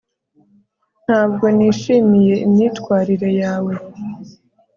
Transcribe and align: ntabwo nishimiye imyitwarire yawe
ntabwo 1.05 1.45
nishimiye 1.57 2.35
imyitwarire 2.45 3.29
yawe 3.41 3.73